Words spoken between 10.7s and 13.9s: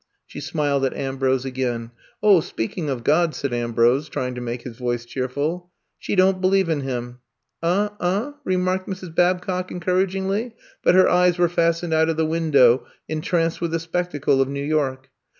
but her eyes were fastened out of the window entranced with the